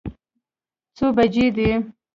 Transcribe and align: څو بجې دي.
څو 0.95 1.05
بجې 1.15 1.45
دي. 1.55 1.69